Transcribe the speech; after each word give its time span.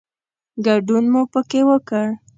ګډون 0.65 1.03
مو 1.13 1.21
پکې 1.33 1.61
وکړ. 1.69 2.05